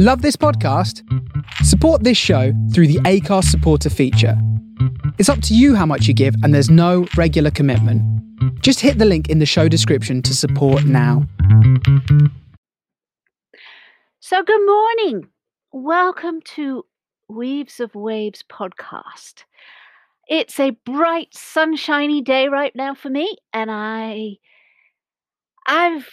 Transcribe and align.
Love 0.00 0.22
this 0.22 0.36
podcast? 0.36 1.02
Support 1.64 2.04
this 2.04 2.16
show 2.16 2.52
through 2.72 2.86
the 2.86 3.00
Anchor 3.04 3.42
supporter 3.42 3.90
feature. 3.90 4.40
It's 5.18 5.28
up 5.28 5.42
to 5.42 5.56
you 5.56 5.74
how 5.74 5.86
much 5.86 6.06
you 6.06 6.14
give, 6.14 6.36
and 6.44 6.54
there's 6.54 6.70
no 6.70 7.08
regular 7.16 7.50
commitment. 7.50 8.00
Just 8.62 8.78
hit 8.78 8.98
the 8.98 9.04
link 9.04 9.28
in 9.28 9.40
the 9.40 9.44
show 9.44 9.66
description 9.66 10.22
to 10.22 10.36
support 10.36 10.84
now. 10.84 11.26
So, 14.20 14.40
good 14.44 14.64
morning. 14.64 15.30
Welcome 15.72 16.42
to 16.54 16.84
Weaves 17.28 17.80
of 17.80 17.96
Waves 17.96 18.44
podcast. 18.48 19.42
It's 20.28 20.60
a 20.60 20.76
bright, 20.86 21.34
sunshiny 21.34 22.22
day 22.22 22.46
right 22.46 22.76
now 22.76 22.94
for 22.94 23.10
me, 23.10 23.36
and 23.52 23.68
I, 23.68 24.36
I've 25.66 26.08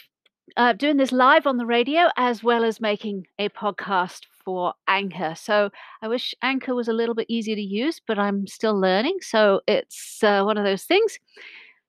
uh, 0.56 0.72
doing 0.72 0.96
this 0.96 1.12
live 1.12 1.46
on 1.46 1.56
the 1.56 1.66
radio 1.66 2.08
as 2.16 2.42
well 2.42 2.64
as 2.64 2.80
making 2.80 3.26
a 3.38 3.48
podcast 3.50 4.22
for 4.44 4.74
Anchor. 4.88 5.34
So 5.36 5.70
I 6.02 6.08
wish 6.08 6.34
Anchor 6.42 6.74
was 6.74 6.88
a 6.88 6.92
little 6.92 7.14
bit 7.14 7.26
easier 7.28 7.56
to 7.56 7.62
use, 7.62 8.00
but 8.06 8.18
I'm 8.18 8.46
still 8.46 8.78
learning. 8.78 9.18
So 9.20 9.60
it's 9.66 10.22
uh, 10.22 10.42
one 10.44 10.56
of 10.56 10.64
those 10.64 10.84
things. 10.84 11.18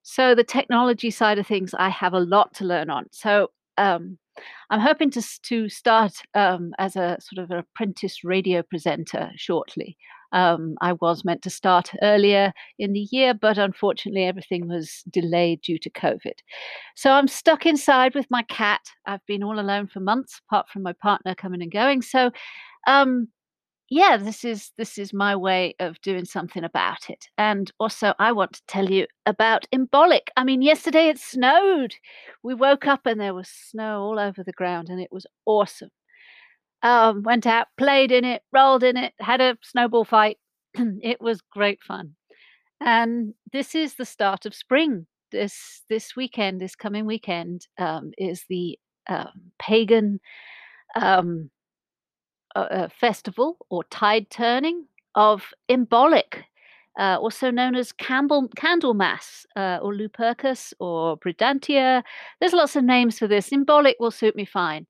So 0.03 0.35
the 0.35 0.43
technology 0.43 1.11
side 1.11 1.37
of 1.37 1.47
things, 1.47 1.73
I 1.77 1.89
have 1.89 2.13
a 2.13 2.19
lot 2.19 2.53
to 2.55 2.65
learn 2.65 2.89
on. 2.89 3.05
So 3.11 3.51
um, 3.77 4.17
I'm 4.69 4.79
hoping 4.79 5.11
to 5.11 5.21
to 5.43 5.69
start 5.69 6.13
um, 6.33 6.73
as 6.77 6.95
a 6.95 7.17
sort 7.19 7.43
of 7.43 7.51
an 7.51 7.59
apprentice 7.59 8.23
radio 8.23 8.63
presenter 8.63 9.31
shortly. 9.35 9.97
Um, 10.31 10.75
I 10.81 10.93
was 10.93 11.23
meant 11.25 11.41
to 11.43 11.49
start 11.49 11.91
earlier 12.01 12.53
in 12.79 12.93
the 12.93 13.07
year, 13.11 13.33
but 13.33 13.57
unfortunately, 13.57 14.25
everything 14.25 14.67
was 14.67 15.03
delayed 15.09 15.61
due 15.61 15.79
to 15.79 15.89
COVID. 15.89 16.39
So 16.95 17.11
I'm 17.11 17.27
stuck 17.27 17.65
inside 17.65 18.15
with 18.15 18.27
my 18.29 18.43
cat. 18.43 18.81
I've 19.05 19.25
been 19.25 19.43
all 19.43 19.59
alone 19.59 19.87
for 19.87 19.99
months, 19.99 20.41
apart 20.47 20.69
from 20.69 20.83
my 20.83 20.93
partner 20.93 21.35
coming 21.35 21.61
and 21.61 21.71
going. 21.71 22.01
So, 22.01 22.31
um, 22.87 23.29
yeah, 23.89 24.17
this 24.17 24.43
is 24.43 24.71
this 24.77 24.97
is 24.97 25.13
my 25.13 25.35
way 25.35 25.75
of 25.79 26.01
doing 26.01 26.25
something 26.25 26.63
about 26.63 27.09
it. 27.09 27.27
And 27.37 27.71
also, 27.79 28.13
I 28.19 28.33
want 28.33 28.53
to 28.53 28.61
tell 28.67 28.89
you 28.91 29.07
about 29.25 29.65
Imbolc. 29.73 30.27
I 30.35 30.43
mean, 30.43 30.61
yesterday 30.61 31.07
it 31.09 31.19
snowed. 31.19 31.95
We 32.43 32.53
woke 32.53 32.85
up 32.87 33.05
and 33.05 33.19
there 33.19 33.33
was 33.33 33.49
snow 33.49 34.01
all 34.01 34.19
over 34.19 34.43
the 34.43 34.51
ground, 34.53 34.89
and 34.89 34.99
it 35.01 35.11
was 35.11 35.25
awesome 35.45 35.89
um, 36.83 37.23
went 37.23 37.45
out, 37.47 37.67
played 37.77 38.11
in 38.11 38.25
it, 38.25 38.43
rolled 38.51 38.83
in 38.83 38.97
it, 38.97 39.13
had 39.19 39.41
a 39.41 39.57
snowball 39.61 40.05
fight. 40.05 40.37
it 40.75 41.21
was 41.21 41.41
great 41.41 41.81
fun. 41.81 42.15
And 42.79 43.33
this 43.51 43.73
is 43.75 43.95
the 43.95 44.05
start 44.05 44.45
of 44.45 44.53
spring. 44.53 45.07
This 45.31 45.83
this 45.89 46.15
weekend, 46.15 46.61
this 46.61 46.75
coming 46.75 47.05
weekend, 47.05 47.67
um, 47.77 48.11
is 48.17 48.45
the 48.49 48.79
um, 49.09 49.51
pagan 49.59 50.19
um, 50.95 51.49
uh, 52.55 52.59
uh, 52.59 52.87
festival 52.89 53.57
or 53.69 53.83
tide 53.85 54.29
turning 54.29 54.85
of 55.15 55.53
Imbolc, 55.69 56.43
uh, 56.99 57.17
also 57.19 57.51
known 57.51 57.75
as 57.75 57.91
Candle, 57.91 58.47
Candlemas 58.57 59.45
uh, 59.55 59.79
or 59.81 59.93
Lupercus 59.93 60.73
or 60.79 61.17
Brigantia. 61.17 62.03
There's 62.39 62.53
lots 62.53 62.75
of 62.75 62.83
names 62.83 63.19
for 63.19 63.27
this. 63.27 63.49
Imbolc 63.49 63.93
will 63.99 64.11
suit 64.11 64.35
me 64.35 64.45
fine. 64.45 64.87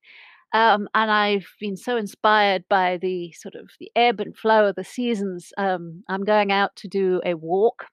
Um, 0.54 0.88
and 0.94 1.12
I've 1.12 1.48
been 1.60 1.76
so 1.76 1.98
inspired 1.98 2.64
by 2.70 2.98
the 2.98 3.32
sort 3.34 3.56
of 3.56 3.70
the 3.80 3.92
ebb 3.96 4.20
and 4.20 4.36
flow 4.36 4.68
of 4.68 4.76
the 4.76 4.84
seasons. 4.84 5.52
Um, 5.58 6.04
I'm 6.08 6.24
going 6.24 6.52
out 6.52 6.76
to 6.78 6.88
do 6.88 7.22
a 7.26 7.34
walk. 7.36 7.86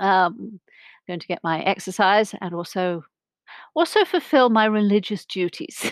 Um, 0.00 0.60
going 1.06 1.20
to 1.20 1.26
get 1.26 1.40
my 1.42 1.62
exercise 1.62 2.34
and 2.40 2.54
also 2.54 3.02
also 3.74 4.04
fulfill 4.04 4.50
my 4.50 4.66
religious 4.66 5.24
duties. 5.24 5.90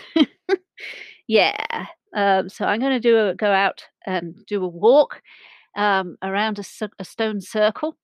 yeah. 1.27 1.87
Um, 2.15 2.49
so 2.49 2.65
I'm 2.65 2.81
going 2.81 2.93
to 2.93 3.01
do 3.01 3.29
a, 3.29 3.35
go 3.35 3.51
out 3.51 3.85
and 4.07 4.35
do 4.47 4.63
a 4.63 4.69
walk 4.69 5.23
um, 5.77 6.17
around 6.23 6.59
a, 6.59 6.65
a, 6.99 7.05
stone 7.05 7.41
circle, 7.41 7.97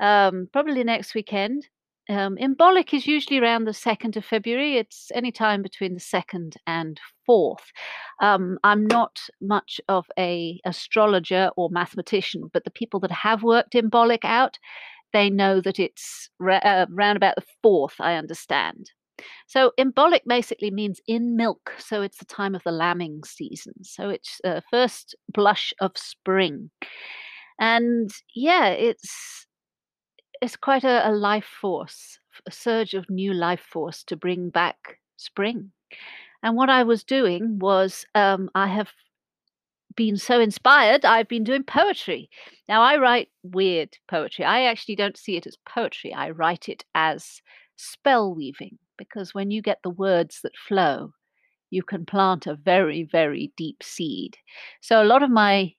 um, 0.00 0.48
probably 0.52 0.84
next 0.84 1.14
weekend. 1.14 1.68
Um, 2.08 2.36
Imbolc 2.36 2.92
is 2.92 3.06
usually 3.06 3.38
around 3.38 3.64
the 3.64 3.72
2nd 3.72 4.16
of 4.16 4.24
February. 4.24 4.76
It's 4.76 5.12
any 5.14 5.30
time 5.30 5.62
between 5.62 5.94
the 5.94 6.00
2nd 6.00 6.54
and 6.66 7.00
4th. 7.28 7.72
Um, 8.20 8.58
I'm 8.64 8.86
not 8.86 9.20
much 9.40 9.80
of 9.88 10.06
a 10.18 10.60
astrologer 10.64 11.50
or 11.56 11.70
mathematician, 11.70 12.50
but 12.52 12.64
the 12.64 12.70
people 12.70 13.00
that 13.00 13.12
have 13.12 13.42
worked 13.42 13.74
Imbolc 13.74 14.24
out, 14.24 14.58
they 15.12 15.30
know 15.30 15.60
that 15.60 15.78
it's 15.78 16.30
ra- 16.40 16.56
uh, 16.64 16.86
around 16.92 17.16
about 17.16 17.36
the 17.36 17.44
4th, 17.64 17.94
I 18.00 18.16
understand. 18.16 18.90
So 19.46 19.72
Imbolc 19.78 20.20
basically 20.26 20.70
means 20.70 21.00
in 21.06 21.36
milk. 21.36 21.72
So 21.78 22.02
it's 22.02 22.18
the 22.18 22.24
time 22.24 22.54
of 22.54 22.62
the 22.64 22.72
lambing 22.72 23.22
season. 23.24 23.74
So 23.82 24.08
it's 24.08 24.40
uh, 24.44 24.60
first 24.70 25.14
blush 25.32 25.72
of 25.80 25.92
spring. 25.96 26.70
And 27.58 28.10
yeah, 28.34 28.68
it's 28.68 29.46
it's 30.40 30.56
quite 30.56 30.84
a, 30.84 31.08
a 31.08 31.12
life 31.12 31.44
force, 31.60 32.18
a 32.46 32.50
surge 32.50 32.94
of 32.94 33.10
new 33.10 33.32
life 33.32 33.60
force 33.60 34.02
to 34.04 34.16
bring 34.16 34.50
back 34.50 34.98
spring. 35.16 35.72
And 36.42 36.56
what 36.56 36.70
I 36.70 36.82
was 36.82 37.04
doing 37.04 37.58
was 37.58 38.06
um, 38.14 38.48
I 38.54 38.68
have 38.68 38.90
been 39.96 40.16
so 40.16 40.40
inspired, 40.40 41.04
I've 41.04 41.28
been 41.28 41.44
doing 41.44 41.64
poetry. 41.64 42.30
Now, 42.68 42.82
I 42.82 42.96
write 42.96 43.28
weird 43.42 43.96
poetry. 44.08 44.44
I 44.44 44.62
actually 44.62 44.96
don't 44.96 45.16
see 45.16 45.36
it 45.36 45.46
as 45.46 45.58
poetry, 45.68 46.14
I 46.14 46.30
write 46.30 46.68
it 46.68 46.84
as 46.94 47.42
spell 47.76 48.34
weaving, 48.34 48.78
because 48.96 49.34
when 49.34 49.50
you 49.50 49.60
get 49.62 49.78
the 49.82 49.90
words 49.90 50.40
that 50.42 50.56
flow, 50.56 51.12
you 51.70 51.82
can 51.82 52.06
plant 52.06 52.46
a 52.46 52.54
very, 52.54 53.02
very 53.02 53.52
deep 53.56 53.82
seed. 53.82 54.36
So, 54.80 55.02
a 55.02 55.04
lot 55.04 55.22
of 55.22 55.30
my 55.30 55.74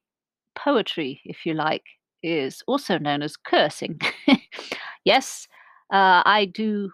poetry, 0.56 1.22
if 1.26 1.46
you 1.46 1.54
like, 1.54 1.84
is 2.24 2.64
also 2.68 2.98
known 2.98 3.22
as 3.22 3.38
cursing. 3.38 4.00
yes, 5.06 5.48
uh, 5.92 6.24
I 6.26 6.46
do 6.46 6.92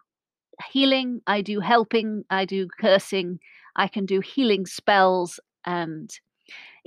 healing, 0.71 1.21
I 1.27 1.41
do 1.41 1.59
helping, 1.59 2.23
I 2.29 2.45
do 2.45 2.67
cursing, 2.79 3.39
I 3.75 3.87
can 3.87 4.05
do 4.05 4.21
healing 4.21 4.65
spells, 4.65 5.39
and 5.65 6.09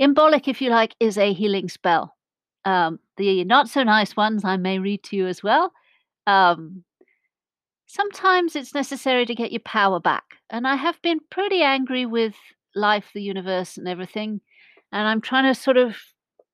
Imbolc, 0.01 0.49
if 0.49 0.61
you 0.61 0.71
like, 0.71 0.95
is 1.01 1.19
a 1.19 1.33
healing 1.33 1.69
spell. 1.69 2.17
Um, 2.65 2.99
the 3.17 3.45
not 3.45 3.69
so 3.69 3.83
nice 3.83 4.17
ones 4.17 4.45
I 4.45 4.57
may 4.57 4.79
read 4.79 5.03
to 5.05 5.17
you 5.17 5.27
as 5.27 5.43
well. 5.43 5.73
Um, 6.27 6.85
sometimes 7.87 8.55
it's 8.55 8.75
necessary 8.75 9.25
to 9.27 9.35
get 9.35 9.53
your 9.53 9.61
power 9.61 10.01
back, 10.01 10.25
and 10.51 10.67
I 10.67 10.77
have 10.77 11.01
been 11.03 11.21
pretty 11.31 11.63
angry 11.63 12.07
with 12.07 12.35
life, 12.75 13.11
the 13.15 13.23
universe, 13.23 13.77
and 13.77 13.89
everything, 13.89 14.41
and 14.93 15.07
I'm 15.07 15.21
trying 15.21 15.53
to 15.53 15.59
sort 15.59 15.77
of 15.77 15.97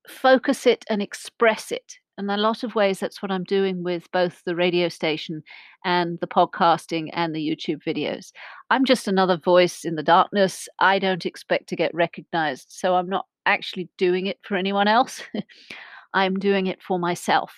focus 0.09 0.67
it 0.67 0.85
and 0.89 1.03
express 1.03 1.73
it. 1.73 1.95
And 2.19 2.31
a 2.31 2.37
lot 2.37 2.63
of 2.63 2.75
ways, 2.75 2.99
that's 2.99 3.21
what 3.21 3.31
I'm 3.31 3.45
doing 3.45 3.83
with 3.83 4.11
both 4.11 4.43
the 4.45 4.57
radio 4.57 4.89
station 4.89 5.43
and 5.85 6.19
the 6.21 6.27
podcasting 6.27 7.11
and 7.13 7.35
the 7.35 7.47
YouTube 7.47 7.83
videos. 7.87 8.33
I'm 8.71 8.87
just 8.87 9.07
another 9.07 9.37
voice 9.37 9.85
in 9.85 9.97
the 9.97 10.03
darkness. 10.03 10.67
I 10.79 10.99
don't 10.99 11.27
expect 11.27 11.69
to 11.69 11.77
get 11.77 11.95
recognized. 11.95 12.69
So 12.71 12.95
I'm 12.95 13.09
not 13.09 13.27
actually 13.45 13.91
doing 13.99 14.27
it 14.27 14.39
for 14.43 14.57
anyone 14.57 14.89
else. 14.89 15.23
I'm 16.15 16.39
doing 16.39 16.67
it 16.67 16.83
for 16.83 16.99
myself. 16.99 17.53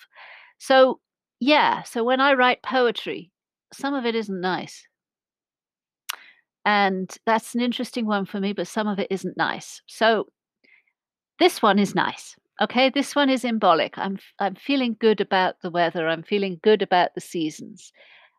So, 0.57 0.99
yeah, 1.39 1.83
so 1.83 2.03
when 2.03 2.19
I 2.19 2.33
write 2.33 2.61
poetry, 2.61 3.31
some 3.73 3.93
of 3.93 4.05
it 4.05 4.15
isn't 4.15 4.41
nice. 4.41 4.85
And 6.65 7.09
that's 7.25 7.55
an 7.55 7.61
interesting 7.61 8.05
one 8.05 8.25
for 8.25 8.41
me, 8.41 8.51
but 8.51 8.67
some 8.67 8.87
of 8.87 8.99
it 8.99 9.07
isn't 9.09 9.37
nice. 9.37 9.81
So, 9.87 10.27
this 11.39 11.61
one 11.61 11.79
is 11.79 11.95
nice. 11.95 12.35
Okay, 12.61 12.89
this 12.89 13.15
one 13.15 13.29
is 13.29 13.43
Imbolc. 13.43 13.91
I'm 13.95 14.19
I'm 14.39 14.55
feeling 14.55 14.97
good 14.99 15.21
about 15.21 15.55
the 15.61 15.69
weather. 15.69 16.07
I'm 16.07 16.23
feeling 16.23 16.59
good 16.61 16.81
about 16.81 17.15
the 17.15 17.21
seasons. 17.21 17.93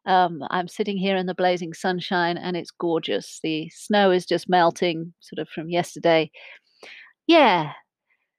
Um, 0.06 0.42
I'm 0.50 0.68
sitting 0.68 0.96
here 0.96 1.16
in 1.16 1.26
the 1.26 1.34
blazing 1.34 1.74
sunshine 1.74 2.36
and 2.36 2.56
it's 2.56 2.70
gorgeous. 2.70 3.40
The 3.42 3.68
snow 3.70 4.10
is 4.10 4.26
just 4.26 4.48
melting, 4.48 5.12
sort 5.20 5.38
of 5.38 5.48
from 5.48 5.68
yesterday. 5.70 6.30
Yeah. 7.26 7.72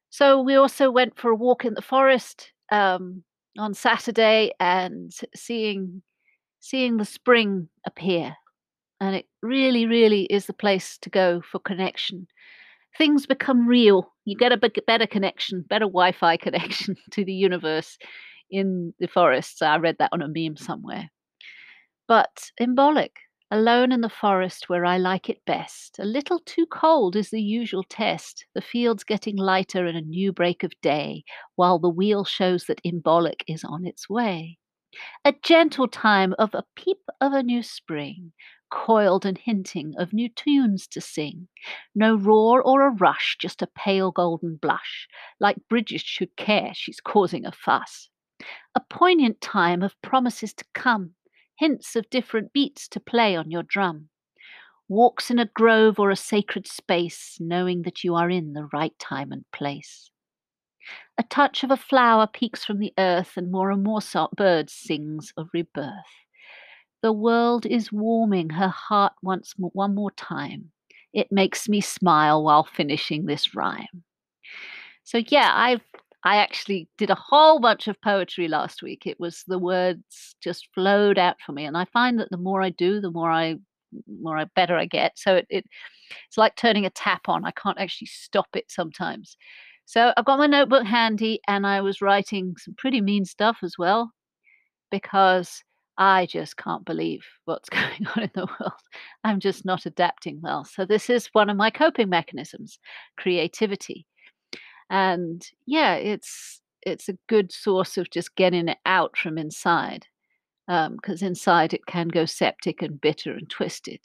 So 0.10 0.42
we 0.42 0.56
also 0.56 0.92
went 0.92 1.18
for 1.18 1.32
a 1.32 1.36
walk 1.36 1.66
in 1.66 1.74
the 1.74 1.82
forest 1.82 2.52
um, 2.72 3.24
on 3.58 3.74
Saturday 3.74 4.52
and 4.60 5.12
seeing 5.36 6.02
seeing 6.60 6.98
the 6.98 7.06
spring 7.06 7.70
appear, 7.88 8.36
and 9.00 9.16
it 9.16 9.26
really, 9.42 9.88
really 9.88 10.24
is 10.26 10.46
the 10.46 10.54
place 10.54 11.00
to 11.00 11.10
go 11.10 11.42
for 11.42 11.58
connection 11.60 12.28
things 12.98 13.26
become 13.26 13.68
real. 13.68 14.14
You 14.26 14.36
get 14.36 14.52
a 14.52 14.58
better 14.88 15.08
connection, 15.08 15.64
better 15.68 15.86
Wi 15.86 16.12
Fi 16.12 16.38
connection 16.46 16.96
to 17.12 17.26
the 17.26 17.34
universe 17.34 17.98
in 18.50 18.94
the 19.00 19.08
forests. 19.08 19.62
I 19.62 19.78
read 19.78 19.98
that 20.00 20.12
on 20.14 20.22
a 20.22 20.28
meme 20.28 20.58
somewhere. 20.58 21.10
But 22.08 22.52
Imbolc, 22.60 23.12
alone 23.50 23.92
in 23.92 24.02
the 24.02 24.10
forest 24.10 24.70
where 24.70 24.86
I 24.86 24.98
like 24.98 25.30
it 25.30 25.44
best. 25.46 25.98
A 26.00 26.06
little 26.06 26.40
too 26.40 26.66
cold 26.66 27.16
is 27.16 27.30
the 27.30 27.42
usual 27.42 27.84
test, 27.84 28.46
the 28.54 28.62
fields 28.62 29.04
getting 29.04 29.36
lighter 29.38 29.86
in 29.86 29.96
a 29.96 30.02
new 30.02 30.32
break 30.32 30.64
of 30.64 30.74
day, 30.82 31.24
while 31.56 31.80
the 31.80 31.90
wheel 31.90 32.24
shows 32.26 32.66
that 32.66 32.82
Imbolc 32.84 33.44
is 33.48 33.64
on 33.64 33.86
its 33.86 34.10
way. 34.10 34.58
A 35.26 35.34
gentle 35.44 35.88
time 35.88 36.36
of 36.38 36.54
a 36.54 36.66
peep 36.76 37.00
of 37.20 37.34
a 37.34 37.44
new 37.44 37.64
spring, 37.64 38.34
coiled 38.72 39.26
and 39.26 39.38
hinting 39.38 39.94
of 39.98 40.14
new 40.14 40.30
tunes 40.30 40.88
to 40.88 41.02
sing. 41.02 41.48
No 41.94 42.16
roar 42.16 42.62
or 42.62 42.82
a 42.82 42.92
rush, 42.92 43.38
just 43.40 43.62
a 43.62 43.68
pale 43.68 44.12
golden 44.12 44.56
blush. 44.56 45.08
Like 45.40 45.58
Bridget 45.70 46.02
should 46.02 46.36
care, 46.36 46.72
she's 46.74 47.00
causing 47.00 47.46
a 47.46 47.52
fuss. 47.52 48.10
A 48.74 48.80
poignant 48.80 49.40
time 49.42 49.84
of 49.84 50.02
promises 50.02 50.54
to 50.56 50.66
come, 50.74 51.12
hints 51.58 51.96
of 51.96 52.10
different 52.10 52.54
beats 52.54 52.88
to 52.88 53.00
play 53.00 53.36
on 53.36 53.52
your 53.52 53.64
drum. 53.64 54.10
Walks 54.88 55.30
in 55.30 55.38
a 55.38 55.46
grove 55.46 56.00
or 56.00 56.10
a 56.10 56.16
sacred 56.16 56.66
space, 56.66 57.38
knowing 57.40 57.84
that 57.84 58.04
you 58.04 58.16
are 58.16 58.30
in 58.30 58.54
the 58.54 58.68
right 58.74 58.98
time 58.98 59.32
and 59.32 59.46
place. 59.52 60.10
A 61.18 61.24
touch 61.24 61.64
of 61.64 61.70
a 61.70 61.78
flower 61.78 62.26
peeks 62.26 62.66
from 62.66 62.80
the 62.80 62.94
earth, 62.98 63.38
and 63.38 63.52
more 63.52 63.70
and 63.70 63.84
more 63.84 64.02
birds 64.36 64.74
sings 64.74 65.32
of 65.38 65.50
rebirth. 65.54 66.26
The 67.02 67.12
world 67.14 67.66
is 67.66 67.92
warming 67.92 68.50
her 68.52 68.68
heart 68.68 69.14
once 69.24 69.56
more, 69.58 69.72
one 69.74 69.96
more 69.96 70.12
time. 70.12 70.72
It 71.14 71.32
makes 71.32 71.68
me 71.68 71.82
smile 71.82 72.44
while 72.44 72.64
finishing 72.64 73.26
this 73.26 73.56
rhyme. 73.56 74.04
So 75.04 75.22
yeah, 75.28 75.52
I 75.54 75.82
I 76.24 76.38
actually 76.38 76.88
did 76.98 77.10
a 77.10 77.16
whole 77.16 77.60
bunch 77.60 77.88
of 77.88 78.00
poetry 78.02 78.48
last 78.48 78.84
week. 78.84 79.08
It 79.08 79.20
was 79.20 79.44
the 79.48 79.58
words 79.58 80.36
just 80.42 80.68
flowed 80.74 81.18
out 81.18 81.38
for 81.46 81.52
me, 81.52 81.66
and 81.66 81.78
I 81.78 81.86
find 81.86 82.20
that 82.20 82.30
the 82.30 82.38
more 82.38 82.62
I 82.62 82.70
do, 82.70 83.02
the 83.02 83.12
more 83.12 83.32
I 83.32 83.58
more 84.22 84.38
I 84.38 84.46
better 84.56 84.78
I 84.78 84.86
get. 84.86 85.18
So 85.18 85.36
it, 85.36 85.48
it 85.50 85.66
it's 86.28 86.38
like 86.38 86.56
turning 86.56 86.86
a 86.86 86.90
tap 86.92 87.28
on. 87.28 87.46
I 87.46 87.52
can't 87.52 87.80
actually 87.80 88.08
stop 88.08 88.48
it 88.56 88.66
sometimes. 88.70 89.38
So 89.86 90.14
I've 90.16 90.26
got 90.26 90.40
my 90.40 90.48
notebook 90.48 90.86
handy, 90.86 91.42
and 91.48 91.66
I 91.68 91.82
was 91.82 92.02
writing 92.02 92.56
some 92.58 92.76
pretty 92.78 93.02
mean 93.02 93.26
stuff 93.26 93.58
as 93.64 93.76
well 93.78 94.12
because 94.92 95.64
I 96.02 96.26
just 96.26 96.58
can't 96.58 96.84
believe 96.84 97.24
what's 97.46 97.70
going 97.70 98.08
on 98.16 98.24
in 98.24 98.32
the 98.34 98.48
world. 98.60 98.74
I'm 99.24 99.40
just 99.40 99.66
not 99.66 99.86
adapting 99.86 100.42
well. 100.42 100.66
So, 100.66 100.84
this 100.84 101.10
is 101.12 101.28
one 101.28 101.50
of 101.50 101.58
my 101.58 101.70
coping 101.70 102.10
mechanisms 102.10 102.80
creativity. 103.18 104.08
And 104.90 105.48
yeah, 105.68 105.94
it's 105.94 106.60
it's 106.82 107.08
a 107.08 107.18
good 107.30 107.52
source 107.52 107.98
of 107.98 108.10
just 108.10 108.36
getting 108.36 108.68
it 108.68 108.80
out 108.86 109.16
from 109.16 109.38
inside 109.38 110.08
because 110.68 111.22
um, 111.22 111.28
inside 111.28 111.74
it 111.74 111.86
can 111.86 112.08
go 112.08 112.26
septic 112.26 112.82
and 112.82 113.00
bitter 113.00 113.34
and 113.34 113.48
twisted. 113.50 114.00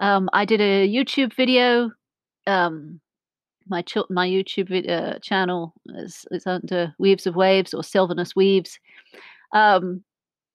Um, 0.00 0.30
I 0.32 0.46
did 0.46 0.62
a 0.62 0.88
YouTube 0.88 1.34
video. 1.34 1.90
Um, 2.46 3.00
my 3.68 3.82
ch- 3.82 4.08
my 4.08 4.26
YouTube 4.26 4.88
uh, 4.88 5.18
channel 5.18 5.74
is, 5.96 6.24
is 6.30 6.46
under 6.46 6.94
Weaves 6.98 7.26
of 7.26 7.36
Waves 7.36 7.74
or 7.74 7.84
Sylvanus 7.84 8.34
Weaves. 8.34 8.78
Um, 9.52 10.02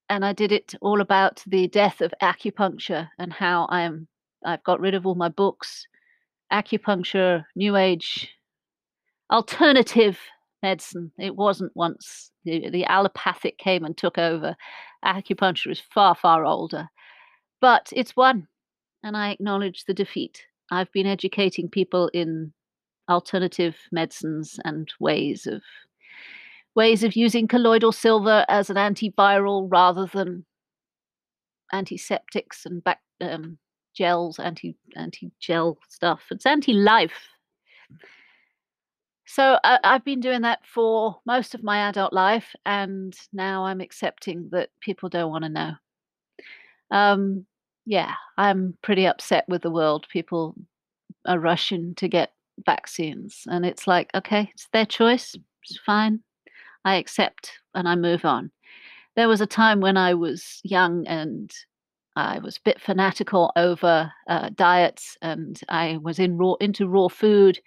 and 0.09 0.25
I 0.25 0.33
did 0.33 0.51
it 0.51 0.73
all 0.81 1.01
about 1.01 1.43
the 1.45 1.67
death 1.67 2.01
of 2.01 2.13
acupuncture 2.21 3.09
and 3.19 3.31
how 3.31 3.67
I'm 3.69 4.07
I've 4.45 4.63
got 4.63 4.79
rid 4.79 4.95
of 4.95 5.05
all 5.05 5.15
my 5.15 5.29
books, 5.29 5.85
acupuncture, 6.51 7.45
new 7.55 7.75
age, 7.75 8.29
alternative 9.31 10.17
medicine. 10.63 11.11
It 11.19 11.35
wasn't 11.35 11.75
once 11.75 12.31
the, 12.45 12.69
the 12.69 12.85
allopathic 12.85 13.57
came 13.57 13.83
and 13.83 13.97
took 13.97 14.17
over. 14.17 14.55
Acupuncture 15.05 15.71
is 15.71 15.81
far 15.93 16.15
far 16.15 16.45
older, 16.45 16.87
but 17.61 17.89
it's 17.95 18.15
won, 18.15 18.47
and 19.03 19.15
I 19.15 19.31
acknowledge 19.31 19.85
the 19.85 19.93
defeat. 19.93 20.43
I've 20.71 20.91
been 20.91 21.07
educating 21.07 21.69
people 21.69 22.09
in 22.13 22.53
alternative 23.09 23.75
medicines 23.91 24.59
and 24.65 24.91
ways 24.99 25.47
of 25.47 25.61
ways 26.79 27.03
of 27.03 27.13
using 27.13 27.45
colloidal 27.45 27.91
silver 27.91 28.45
as 28.47 28.69
an 28.69 28.77
antiviral 28.77 29.67
rather 29.69 30.05
than 30.05 30.45
antiseptics 31.73 32.65
and 32.65 32.81
back 32.81 33.01
um, 33.19 33.57
gels, 33.93 34.39
anti 34.39 34.77
anti 34.95 35.29
gel 35.41 35.77
stuff. 35.89 36.21
It's 36.31 36.45
anti 36.45 36.71
life. 36.71 37.27
So 39.25 39.59
I, 39.61 39.77
I've 39.83 40.05
been 40.05 40.21
doing 40.21 40.43
that 40.43 40.59
for 40.73 41.19
most 41.25 41.53
of 41.53 41.63
my 41.63 41.89
adult 41.89 42.13
life, 42.13 42.55
and 42.65 43.13
now 43.33 43.65
I'm 43.65 43.81
accepting 43.81 44.47
that 44.53 44.69
people 44.79 45.09
don't 45.09 45.31
want 45.31 45.43
to 45.43 45.49
know. 45.49 45.71
Um, 46.91 47.45
yeah, 47.85 48.13
I'm 48.37 48.77
pretty 48.81 49.05
upset 49.05 49.43
with 49.49 49.63
the 49.63 49.69
world. 49.69 50.07
People 50.09 50.55
are 51.27 51.39
rushing 51.39 51.93
to 51.95 52.07
get 52.07 52.31
vaccines, 52.65 53.43
and 53.47 53.65
it's 53.65 53.85
like, 53.85 54.09
okay, 54.15 54.49
it's 54.53 54.69
their 54.71 54.85
choice. 54.85 55.35
It's 55.65 55.77
fine. 55.85 56.23
I 56.85 56.95
accept 56.95 57.51
and 57.73 57.87
I 57.87 57.95
move 57.95 58.25
on. 58.25 58.51
There 59.15 59.27
was 59.27 59.41
a 59.41 59.45
time 59.45 59.81
when 59.81 59.97
I 59.97 60.13
was 60.13 60.61
young 60.63 61.05
and 61.07 61.51
I 62.15 62.39
was 62.39 62.57
a 62.57 62.61
bit 62.61 62.81
fanatical 62.81 63.51
over 63.55 64.11
uh, 64.27 64.49
diets, 64.55 65.17
and 65.21 65.59
I 65.69 65.97
was 66.01 66.19
in 66.19 66.37
raw 66.37 66.55
into 66.55 66.87
raw 66.87 67.07
food, 67.07 67.59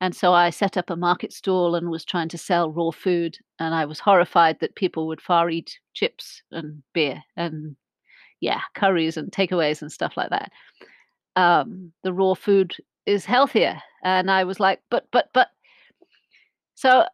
and 0.00 0.14
so 0.14 0.32
I 0.32 0.50
set 0.50 0.76
up 0.76 0.90
a 0.90 0.96
market 0.96 1.32
stall 1.32 1.74
and 1.74 1.90
was 1.90 2.04
trying 2.04 2.28
to 2.30 2.38
sell 2.38 2.70
raw 2.72 2.90
food. 2.90 3.36
And 3.58 3.74
I 3.74 3.84
was 3.84 4.00
horrified 4.00 4.60
that 4.60 4.74
people 4.74 5.06
would 5.08 5.20
far 5.20 5.50
eat 5.50 5.78
chips 5.92 6.42
and 6.50 6.82
beer 6.92 7.22
and 7.36 7.76
yeah, 8.40 8.60
curries 8.74 9.16
and 9.16 9.30
takeaways 9.32 9.82
and 9.82 9.92
stuff 9.92 10.16
like 10.16 10.30
that. 10.30 10.50
Um, 11.36 11.92
the 12.02 12.12
raw 12.12 12.34
food 12.34 12.74
is 13.06 13.24
healthier, 13.24 13.80
and 14.02 14.30
I 14.30 14.44
was 14.44 14.60
like, 14.60 14.80
but 14.90 15.08
but 15.12 15.28
but. 15.34 15.48
So 16.74 17.04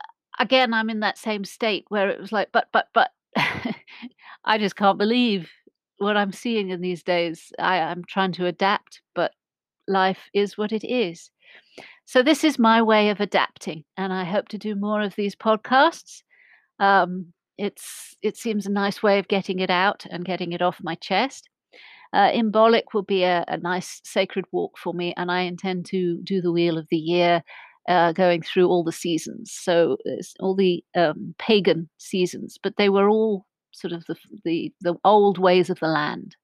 again, 0.41 0.75
I'm 0.75 0.91
in 0.91 1.01
that 1.01 1.19
same 1.19 1.45
state 1.45 1.85
where 1.89 2.09
it 2.09 2.21
was 2.21 2.33
like, 2.33 2.49
but, 2.53 2.69
but, 2.73 2.89
but, 2.93 3.11
I 4.45 4.59
just 4.59 4.75
can't 4.75 4.99
believe 4.99 5.49
what 5.99 6.17
I'm 6.17 6.33
seeing 6.33 6.71
in 6.71 6.81
these 6.81 7.03
days. 7.03 7.53
I, 7.59 7.77
am 7.77 8.05
trying 8.09 8.33
to 8.33 8.47
adapt, 8.47 9.03
but 9.15 9.33
life 9.87 10.31
is 10.35 10.57
what 10.57 10.73
it 10.73 10.85
is. 10.85 11.31
So, 12.07 12.23
this 12.23 12.43
is 12.43 12.59
my 12.59 12.83
way 12.83 13.11
of 13.11 13.21
adapting, 13.21 13.85
and 13.97 14.13
I 14.13 14.25
hope 14.25 14.49
to 14.49 14.59
do 14.59 14.75
more 14.75 15.03
of 15.03 15.15
these 15.15 15.37
podcasts. 15.37 16.23
Um, 16.81 17.33
it's 17.59 18.17
it 18.23 18.37
seems 18.37 18.67
a 18.67 18.71
nice 18.71 19.03
way 19.03 19.19
of 19.19 19.29
getting 19.29 19.61
it 19.61 19.71
out 19.71 20.07
and 20.11 20.25
getting 20.25 20.53
it 20.53 20.63
off 20.63 20.81
my 20.83 20.97
chest. 20.97 21.49
Uh, 22.13 22.31
Imbolc 22.33 22.83
will 22.93 23.03
be 23.03 23.23
a, 23.23 23.45
a, 23.47 23.59
nice 23.59 24.01
sacred 24.03 24.45
walk 24.51 24.77
for 24.77 24.93
me, 24.93 25.15
and 25.17 25.31
I 25.31 25.43
intend 25.43 25.87
to 25.87 26.21
do 26.25 26.41
the 26.41 26.51
Wheel 26.51 26.79
of 26.79 26.89
the 26.91 26.97
Year 26.97 27.45
uh, 27.88 28.12
going 28.12 28.43
through 28.43 28.69
all 28.69 28.85
the 28.85 28.93
seasons. 28.93 29.53
So 29.53 29.97
all 30.38 30.55
the 30.55 30.85
um, 30.94 31.35
pagan 31.38 31.88
seasons, 31.99 32.59
but 32.62 32.77
they 32.77 32.88
were 32.88 33.09
all 33.09 33.47
sort 33.73 33.93
of 33.93 34.05
the, 34.06 34.17
the 34.44 34.73
the 34.81 34.94
old 35.05 35.38
ways 35.38 35.71
of 35.71 35.81
the 35.81 35.88
land. 35.88 36.37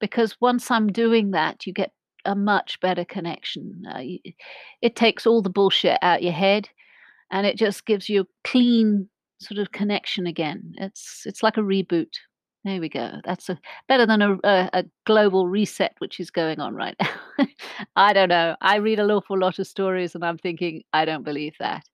Because 0.00 0.36
once 0.40 0.70
I'm 0.70 0.88
doing 0.88 1.30
that, 1.30 1.66
you 1.66 1.72
get 1.72 1.92
a 2.24 2.34
much 2.34 2.80
better 2.80 3.04
connection. 3.04 3.82
Uh, 3.88 4.02
it 4.82 4.96
takes 4.96 5.26
all 5.26 5.42
the 5.42 5.50
bullshit 5.50 5.98
out 6.02 6.22
your 6.22 6.32
head, 6.32 6.68
and 7.30 7.46
it 7.46 7.56
just 7.56 7.86
gives 7.86 8.08
you 8.08 8.22
a 8.22 8.48
clean 8.48 9.08
sort 9.40 9.58
of 9.58 9.72
connection 9.72 10.26
again. 10.26 10.74
It's 10.78 11.22
it's 11.26 11.42
like 11.42 11.56
a 11.56 11.60
reboot. 11.62 12.12
There 12.64 12.80
we 12.80 12.88
go. 12.88 13.20
That's 13.24 13.50
a, 13.50 13.58
better 13.88 14.06
than 14.06 14.22
a, 14.22 14.34
a, 14.42 14.70
a, 14.72 14.84
global 15.04 15.46
reset, 15.46 15.94
which 15.98 16.18
is 16.18 16.30
going 16.30 16.60
on 16.60 16.74
right 16.74 16.96
now. 16.98 17.46
I 17.96 18.14
don't 18.14 18.30
know. 18.30 18.56
I 18.62 18.76
read 18.76 18.98
an 18.98 19.10
awful 19.10 19.38
lot 19.38 19.58
of 19.58 19.66
stories 19.66 20.14
and 20.14 20.24
I'm 20.24 20.38
thinking, 20.38 20.82
I 20.94 21.04
don't 21.04 21.24
believe 21.24 21.54
that. 21.60 21.84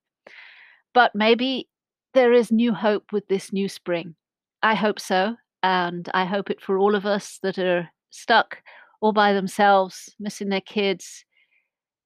But 0.95 1.13
maybe 1.15 1.69
there 2.15 2.33
is 2.33 2.53
new 2.53 2.73
hope 2.73 3.13
with 3.13 3.27
this 3.27 3.53
new 3.53 3.69
spring. 3.69 4.15
I 4.63 4.77
hope 4.77 5.01
so. 5.01 5.35
And 5.65 6.09
I 6.15 6.25
hope 6.25 6.51
it 6.51 6.63
for 6.63 6.79
all 6.79 6.95
of 6.95 7.05
us 7.05 7.41
that 7.43 7.59
are 7.59 7.91
stuck 8.11 8.59
all 9.01 9.13
by 9.13 9.33
themselves, 9.33 10.15
missing 10.21 10.51
their 10.51 10.61
kids, 10.61 11.25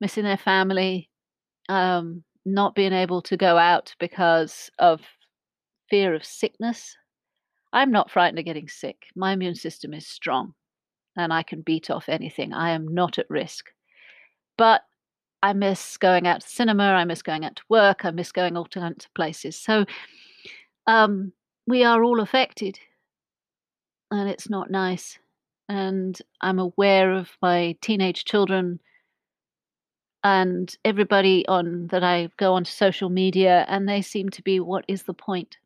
missing 0.01 0.25
their 0.25 0.39
family, 0.39 1.11
um, 1.69 2.25
not 2.47 2.75
being 2.75 2.95
able 2.95 3.21
to 3.23 3.37
go 3.37 3.59
out 3.59 3.95
because 4.01 4.71
of 4.79 5.03
fear 5.91 6.15
of 6.15 6.25
sickness 6.25 6.97
I'm 7.75 7.91
not 7.91 8.11
frightened 8.11 8.39
of 8.39 8.45
getting 8.47 8.69
sick. 8.69 9.07
My 9.15 9.33
immune 9.33 9.57
system 9.57 9.93
is 9.93 10.07
strong 10.07 10.55
and 11.17 11.33
I 11.33 11.43
can 11.43 11.61
beat 11.61 11.91
off 11.91 12.09
anything. 12.09 12.53
I 12.53 12.71
am 12.71 12.95
not 12.95 13.19
at 13.19 13.29
risk. 13.29 13.71
But 14.57 14.83
I 15.43 15.53
miss 15.53 15.97
going 15.99 16.27
out 16.27 16.41
to 16.41 16.49
cinema. 16.49 16.85
I 16.85 17.05
miss 17.05 17.21
going 17.21 17.45
out 17.45 17.57
to 17.57 17.63
work. 17.69 18.05
I 18.05 18.13
miss 18.13 18.33
going 18.33 18.57
all 18.57 18.65
to 18.65 18.97
places. 19.15 19.57
So 19.57 19.85
um, 20.87 21.33
we 21.67 21.85
are 21.85 22.03
all 22.03 22.21
affected, 22.21 22.79
and 24.11 24.29
it's 24.31 24.49
not 24.49 24.71
nice. 24.71 25.19
And 25.69 26.19
I'm 26.41 26.59
aware 26.59 27.13
of 27.13 27.31
my 27.43 27.77
teenage 27.83 28.25
children 28.25 28.81
and 30.23 30.75
everybody 30.85 31.47
on 31.47 31.89
that 31.89 32.03
I 32.03 32.31
go 32.39 32.55
onto 32.55 32.71
social 32.71 33.11
media, 33.11 33.67
and 33.69 33.87
they 33.87 34.01
seem 34.01 34.31
to 34.31 34.43
be, 34.43 34.61
what 34.61 34.87
is 34.89 35.03
the 35.03 35.13
point? 35.13 35.59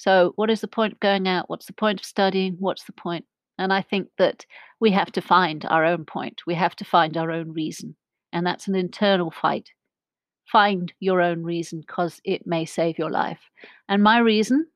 So, 0.00 0.32
what 0.36 0.48
is 0.48 0.62
the 0.62 0.66
point 0.66 0.94
of 0.94 1.00
going 1.00 1.28
out? 1.28 1.50
What's 1.50 1.66
the 1.66 1.74
point 1.74 2.00
of 2.00 2.06
studying? 2.06 2.56
What's 2.58 2.84
the 2.84 2.92
point? 2.94 3.26
And 3.58 3.70
I 3.70 3.82
think 3.82 4.08
that 4.16 4.46
we 4.80 4.90
have 4.92 5.12
to 5.12 5.20
find 5.20 5.66
our 5.66 5.84
own 5.84 6.06
point. 6.06 6.40
We 6.46 6.54
have 6.54 6.74
to 6.76 6.86
find 6.86 7.18
our 7.18 7.30
own 7.30 7.52
reason. 7.52 7.94
And 8.32 8.46
that's 8.46 8.66
an 8.66 8.74
internal 8.74 9.30
fight. 9.30 9.68
Find 10.50 10.90
your 11.00 11.20
own 11.20 11.42
reason 11.42 11.80
because 11.80 12.18
it 12.24 12.46
may 12.46 12.64
save 12.64 12.96
your 12.96 13.10
life. 13.10 13.40
And 13.90 14.02
my 14.02 14.20
reason 14.20 14.68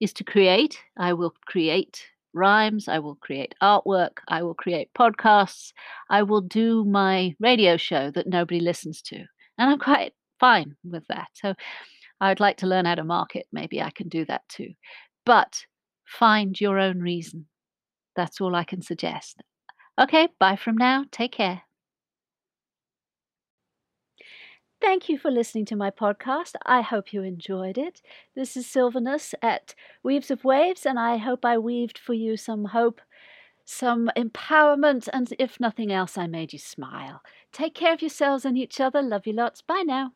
is 0.00 0.12
to 0.14 0.24
create. 0.24 0.80
I 0.96 1.12
will 1.12 1.34
create 1.46 2.04
rhymes, 2.34 2.88
I 2.88 2.98
will 2.98 3.14
create 3.14 3.54
artwork, 3.62 4.18
I 4.26 4.42
will 4.42 4.54
create 4.54 4.90
podcasts, 4.98 5.72
I 6.10 6.24
will 6.24 6.40
do 6.40 6.84
my 6.84 7.36
radio 7.38 7.76
show 7.76 8.10
that 8.10 8.26
nobody 8.26 8.58
listens 8.58 9.02
to. 9.02 9.18
And 9.56 9.70
I'm 9.70 9.78
quite 9.78 10.14
fine 10.40 10.74
with 10.82 11.06
that. 11.06 11.28
So 11.34 11.54
I'd 12.20 12.40
like 12.40 12.58
to 12.58 12.66
learn 12.66 12.84
how 12.86 12.94
to 12.96 13.04
market. 13.04 13.46
Maybe 13.52 13.82
I 13.82 13.90
can 13.90 14.08
do 14.08 14.24
that 14.26 14.42
too. 14.48 14.74
But 15.24 15.64
find 16.06 16.60
your 16.60 16.78
own 16.78 17.00
reason. 17.00 17.46
That's 18.16 18.40
all 18.40 18.54
I 18.54 18.64
can 18.64 18.82
suggest. 18.82 19.42
Okay, 20.00 20.28
bye 20.40 20.56
from 20.56 20.76
now. 20.76 21.04
Take 21.12 21.32
care. 21.32 21.62
Thank 24.80 25.08
you 25.08 25.18
for 25.18 25.30
listening 25.30 25.64
to 25.66 25.76
my 25.76 25.90
podcast. 25.90 26.54
I 26.64 26.82
hope 26.82 27.12
you 27.12 27.22
enjoyed 27.22 27.78
it. 27.78 28.00
This 28.34 28.56
is 28.56 28.66
Sylvanus 28.66 29.34
at 29.42 29.74
Weaves 30.02 30.30
of 30.30 30.44
Waves, 30.44 30.86
and 30.86 30.98
I 30.98 31.16
hope 31.16 31.44
I 31.44 31.58
weaved 31.58 31.98
for 31.98 32.14
you 32.14 32.36
some 32.36 32.66
hope, 32.66 33.00
some 33.64 34.10
empowerment, 34.16 35.08
and 35.12 35.32
if 35.38 35.60
nothing 35.60 35.92
else, 35.92 36.18
I 36.18 36.26
made 36.28 36.52
you 36.52 36.58
smile. 36.60 37.22
Take 37.52 37.74
care 37.74 37.94
of 37.94 38.02
yourselves 38.02 38.44
and 38.44 38.58
each 38.58 38.80
other. 38.80 39.02
Love 39.02 39.26
you 39.26 39.32
lots. 39.34 39.62
Bye 39.62 39.84
now. 39.86 40.14